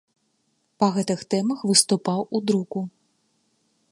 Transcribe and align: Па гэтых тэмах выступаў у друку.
Па 0.83 0.87
гэтых 0.95 1.19
тэмах 1.33 1.59
выступаў 1.71 2.19
у 2.39 2.43
друку. 2.47 2.79